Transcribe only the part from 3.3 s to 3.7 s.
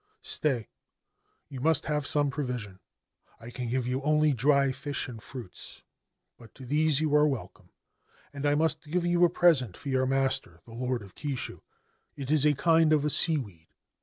I can